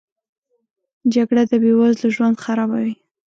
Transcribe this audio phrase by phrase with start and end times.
[1.13, 2.93] جګړه د بې وزلو ژوند خرابوي